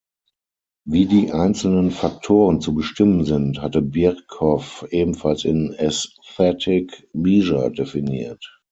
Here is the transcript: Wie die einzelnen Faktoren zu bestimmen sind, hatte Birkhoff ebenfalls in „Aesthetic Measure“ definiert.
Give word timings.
Wie 0.83 1.05
die 1.05 1.31
einzelnen 1.31 1.91
Faktoren 1.91 2.59
zu 2.59 2.73
bestimmen 2.73 3.23
sind, 3.23 3.61
hatte 3.61 3.83
Birkhoff 3.83 4.83
ebenfalls 4.89 5.45
in 5.45 5.75
„Aesthetic 5.77 7.07
Measure“ 7.13 7.69
definiert. 7.71 8.43